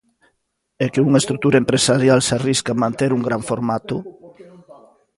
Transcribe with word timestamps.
E 0.83 0.85
que 0.93 1.03
unha 1.07 1.21
estrutura 1.23 1.61
empresarial 1.63 2.19
se 2.27 2.33
arrisque 2.37 2.69
a 2.73 2.79
manter 2.83 3.09
un 3.17 3.21
gran 3.27 3.41
formato? 3.49 3.95